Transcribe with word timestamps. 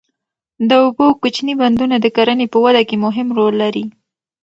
د 0.69 0.71
اوبو 0.83 1.07
کوچني 1.21 1.53
بندونه 1.61 1.95
د 1.99 2.05
کرنې 2.15 2.47
په 2.53 2.57
وده 2.65 2.81
کې 2.89 2.95
مهم 3.05 3.27
رول 3.37 3.53
لري. 3.63 3.85